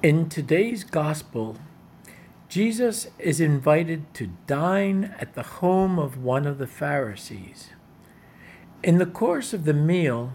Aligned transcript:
In 0.00 0.28
today's 0.28 0.84
gospel, 0.84 1.56
Jesus 2.48 3.08
is 3.18 3.40
invited 3.40 4.14
to 4.14 4.30
dine 4.46 5.12
at 5.18 5.34
the 5.34 5.42
home 5.42 5.98
of 5.98 6.22
one 6.22 6.46
of 6.46 6.58
the 6.58 6.68
Pharisees. 6.68 7.70
In 8.84 8.98
the 8.98 9.06
course 9.06 9.52
of 9.52 9.64
the 9.64 9.74
meal, 9.74 10.34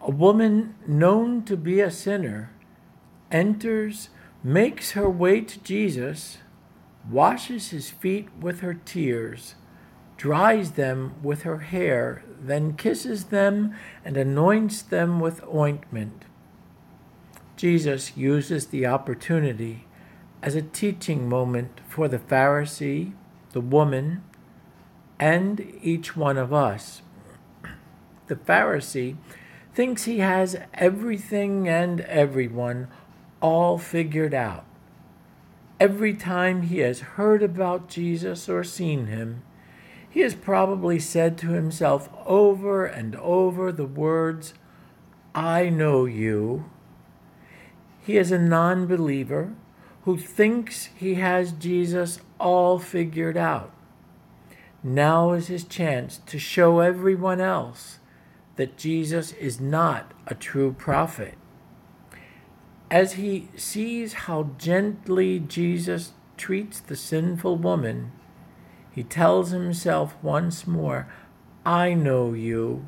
a 0.00 0.12
woman 0.12 0.76
known 0.86 1.42
to 1.46 1.56
be 1.56 1.80
a 1.80 1.90
sinner 1.90 2.52
enters, 3.32 4.10
makes 4.44 4.92
her 4.92 5.10
way 5.10 5.40
to 5.40 5.58
Jesus, 5.64 6.38
washes 7.10 7.70
his 7.70 7.90
feet 7.90 8.28
with 8.40 8.60
her 8.60 8.74
tears, 8.74 9.56
dries 10.16 10.72
them 10.72 11.14
with 11.24 11.42
her 11.42 11.58
hair, 11.58 12.22
then 12.40 12.74
kisses 12.74 13.24
them 13.24 13.74
and 14.04 14.16
anoints 14.16 14.80
them 14.80 15.18
with 15.18 15.42
ointment. 15.52 16.24
Jesus 17.62 18.16
uses 18.16 18.66
the 18.66 18.86
opportunity 18.86 19.86
as 20.42 20.56
a 20.56 20.62
teaching 20.62 21.28
moment 21.28 21.80
for 21.88 22.08
the 22.08 22.18
Pharisee, 22.18 23.12
the 23.52 23.60
woman, 23.60 24.24
and 25.20 25.72
each 25.80 26.16
one 26.16 26.36
of 26.36 26.52
us. 26.52 27.02
The 28.26 28.34
Pharisee 28.34 29.16
thinks 29.74 30.06
he 30.06 30.18
has 30.18 30.56
everything 30.74 31.68
and 31.68 32.00
everyone 32.00 32.88
all 33.40 33.78
figured 33.78 34.34
out. 34.34 34.64
Every 35.78 36.14
time 36.14 36.62
he 36.62 36.78
has 36.78 36.98
heard 37.14 37.44
about 37.44 37.88
Jesus 37.88 38.48
or 38.48 38.64
seen 38.64 39.06
him, 39.06 39.44
he 40.10 40.22
has 40.22 40.34
probably 40.34 40.98
said 40.98 41.38
to 41.38 41.50
himself 41.50 42.08
over 42.26 42.86
and 42.86 43.14
over 43.14 43.70
the 43.70 43.86
words, 43.86 44.52
I 45.32 45.68
know 45.68 46.06
you. 46.06 46.64
He 48.04 48.16
is 48.16 48.32
a 48.32 48.38
non 48.38 48.86
believer 48.86 49.54
who 50.04 50.16
thinks 50.16 50.90
he 50.96 51.14
has 51.14 51.52
Jesus 51.52 52.20
all 52.40 52.78
figured 52.78 53.36
out. 53.36 53.72
Now 54.82 55.32
is 55.32 55.46
his 55.46 55.64
chance 55.64 56.18
to 56.26 56.38
show 56.38 56.80
everyone 56.80 57.40
else 57.40 58.00
that 58.56 58.76
Jesus 58.76 59.32
is 59.32 59.60
not 59.60 60.12
a 60.26 60.34
true 60.34 60.72
prophet. 60.72 61.34
As 62.90 63.12
he 63.12 63.48
sees 63.56 64.12
how 64.12 64.50
gently 64.58 65.38
Jesus 65.38 66.12
treats 66.36 66.80
the 66.80 66.96
sinful 66.96 67.56
woman, 67.56 68.12
he 68.90 69.04
tells 69.04 69.50
himself 69.50 70.16
once 70.20 70.66
more, 70.66 71.06
I 71.64 71.94
know 71.94 72.34
you. 72.34 72.84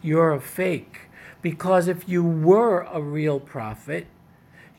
You're 0.00 0.32
a 0.32 0.40
fake. 0.40 1.02
Because 1.42 1.86
if 1.86 2.08
you 2.08 2.24
were 2.24 2.80
a 2.82 3.00
real 3.00 3.38
prophet, 3.38 4.06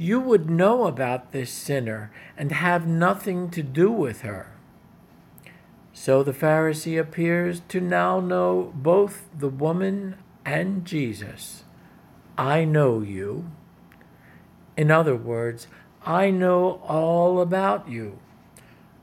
you 0.02 0.18
would 0.18 0.50
know 0.50 0.88
about 0.88 1.34
this 1.34 1.52
sinner 1.52 2.10
and 2.38 2.54
have 2.54 2.88
nothing 2.88 3.50
to 3.50 3.62
do 3.62 3.92
with 3.92 4.22
her. 4.22 4.50
So 5.92 6.24
the 6.24 6.32
Pharisee 6.32 6.98
appears 6.98 7.62
to 7.68 7.82
now 7.82 8.22
know 8.22 8.72
both 8.74 9.28
the 9.38 9.50
woman 9.50 10.16
and 10.46 10.86
Jesus. 10.86 11.66
I 12.38 12.64
know 12.64 13.02
you. 13.02 13.52
In 14.78 14.90
other 14.90 15.18
words, 15.18 15.68
I 16.06 16.32
know 16.32 16.82
all 16.88 17.42
about 17.42 17.90
you. 17.90 18.20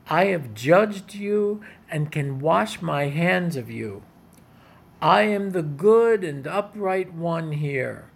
I 0.09 0.25
have 0.25 0.55
judged 0.55 1.13
you 1.13 1.61
and 1.91 2.11
can 2.11 2.39
wash 2.39 2.81
my 2.81 3.09
hands 3.09 3.55
of 3.55 3.69
you. 3.69 4.01
I 4.99 5.21
am 5.21 5.51
the 5.51 5.61
good 5.61 6.23
and 6.23 6.47
upright 6.47 7.13
one 7.13 7.51
here. 7.51 8.09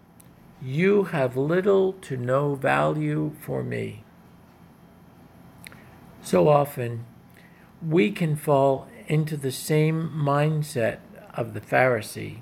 You 0.62 1.06
have 1.06 1.36
little 1.36 1.94
to 1.94 2.18
no 2.18 2.56
value 2.56 3.34
for 3.40 3.64
me. 3.64 4.04
So 6.22 6.48
often, 6.48 7.06
we 7.86 8.12
can 8.12 8.36
fall 8.36 8.88
into 9.08 9.36
the 9.38 9.52
same 9.52 10.10
mindset 10.10 11.00
of 11.34 11.54
the 11.54 11.62
Pharisee 11.62 12.42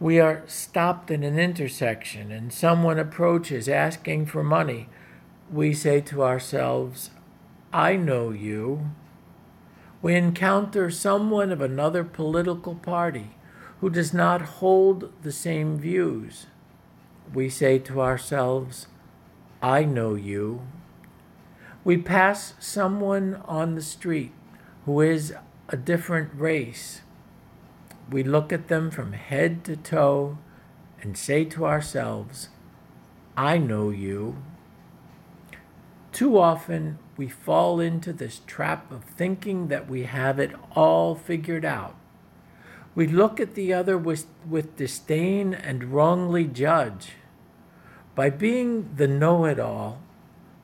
we 0.00 0.18
are 0.18 0.42
stopped 0.46 1.10
in 1.10 1.22
an 1.22 1.38
intersection 1.38 2.32
and 2.32 2.52
someone 2.52 2.98
approaches 2.98 3.68
asking 3.68 4.26
for 4.26 4.42
money, 4.42 4.88
we 5.50 5.72
say 5.72 6.00
to 6.00 6.22
ourselves, 6.22 7.10
I 7.72 7.96
know 7.96 8.30
you. 8.30 8.90
We 10.02 10.14
encounter 10.14 10.90
someone 10.90 11.50
of 11.50 11.60
another 11.60 12.04
political 12.04 12.74
party 12.74 13.36
who 13.80 13.88
does 13.88 14.12
not 14.12 14.42
hold 14.42 15.12
the 15.22 15.32
same 15.32 15.78
views. 15.78 16.46
We 17.32 17.48
say 17.48 17.78
to 17.80 18.00
ourselves, 18.00 18.86
I 19.62 19.84
know 19.84 20.14
you. 20.14 20.62
We 21.84 21.98
pass 21.98 22.54
someone 22.58 23.42
on 23.46 23.74
the 23.74 23.82
street 23.82 24.32
who 24.84 25.00
is 25.00 25.34
a 25.68 25.76
different 25.76 26.30
race 26.34 27.02
we 28.10 28.22
look 28.22 28.52
at 28.52 28.68
them 28.68 28.90
from 28.90 29.12
head 29.12 29.64
to 29.64 29.76
toe 29.76 30.38
and 31.00 31.16
say 31.16 31.44
to 31.46 31.66
ourselves, 31.66 32.48
I 33.36 33.58
know 33.58 33.90
you. 33.90 34.36
Too 36.12 36.38
often 36.38 36.98
we 37.16 37.28
fall 37.28 37.80
into 37.80 38.12
this 38.12 38.40
trap 38.46 38.90
of 38.92 39.04
thinking 39.04 39.68
that 39.68 39.88
we 39.88 40.04
have 40.04 40.38
it 40.38 40.52
all 40.72 41.14
figured 41.14 41.64
out. 41.64 41.96
We 42.94 43.08
look 43.08 43.40
at 43.40 43.54
the 43.54 43.72
other 43.72 43.98
with, 43.98 44.26
with 44.48 44.76
disdain 44.76 45.52
and 45.52 45.92
wrongly 45.92 46.44
judge. 46.44 47.12
By 48.14 48.30
being 48.30 48.94
the 48.94 49.08
know 49.08 49.44
it 49.46 49.58
all, 49.58 50.00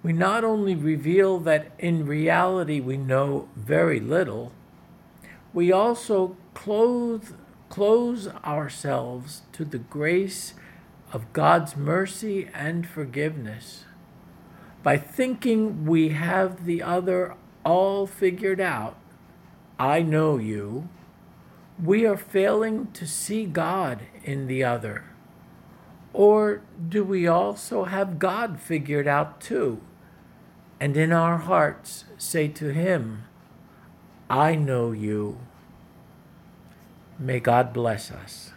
we 0.03 0.13
not 0.13 0.45
only 0.45 0.75
reveal 0.75 1.39
that 1.41 1.73
in 1.79 2.07
reality 2.07 2.81
we 2.81 2.97
know 2.97 3.49
very 3.57 3.99
little, 3.99 4.53
we 5.53 5.73
also 5.73 6.37
clothe, 6.55 7.35
close 7.69 8.29
ourselves 8.45 9.43
to 9.53 9.65
the 9.65 9.79
grace 9.79 10.55
of 11.13 11.33
God's 11.33 11.77
mercy 11.77 12.49
and 12.55 12.87
forgiveness. 12.87 13.85
By 14.83 14.97
thinking 14.97 15.85
we 15.85 16.11
have 16.11 16.65
the 16.65 16.83
other 16.83 17.35
all 17.65 18.07
figured 18.07 18.61
out, 18.61 18.97
I 19.79 20.03
know 20.03 20.39
you, 20.39 20.89
we 21.83 22.07
are 22.07 22.17
failing 22.17 22.91
to 22.93 23.07
see 23.07 23.47
God 23.47 24.03
in 24.25 24.47
the 24.47 24.65
other. 24.65 25.05
Or 26.13 26.63
do 26.89 27.05
we 27.05 27.27
also 27.27 27.85
have 27.85 28.19
God 28.19 28.61
figured 28.61 29.07
out 29.07 29.41
too? 29.41 29.81
And 30.81 30.97
in 30.97 31.13
our 31.13 31.39
hearts 31.39 32.05
say 32.19 32.49
to 32.49 32.73
Him, 32.73 33.25
I 34.29 34.55
know 34.55 34.93
you. 34.93 35.39
May 37.19 37.41
God 37.41 37.73
bless 37.73 38.11
us. 38.11 38.53